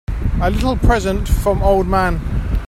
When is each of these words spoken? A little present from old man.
A 0.41 0.49
little 0.49 0.75
present 0.75 1.27
from 1.27 1.61
old 1.61 1.85
man. 1.85 2.19